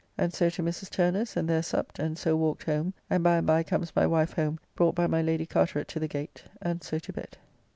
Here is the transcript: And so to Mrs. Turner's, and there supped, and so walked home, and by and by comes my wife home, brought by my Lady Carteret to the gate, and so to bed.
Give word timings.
And 0.17 0.33
so 0.33 0.49
to 0.49 0.63
Mrs. 0.63 0.89
Turner's, 0.89 1.37
and 1.37 1.47
there 1.47 1.61
supped, 1.61 1.99
and 1.99 2.17
so 2.17 2.35
walked 2.35 2.63
home, 2.63 2.95
and 3.07 3.23
by 3.23 3.37
and 3.37 3.45
by 3.45 3.61
comes 3.61 3.95
my 3.95 4.07
wife 4.07 4.33
home, 4.33 4.57
brought 4.73 4.95
by 4.95 5.05
my 5.05 5.21
Lady 5.21 5.45
Carteret 5.45 5.87
to 5.89 5.99
the 5.99 6.07
gate, 6.07 6.41
and 6.59 6.81
so 6.81 6.97
to 6.97 7.13
bed. 7.13 7.37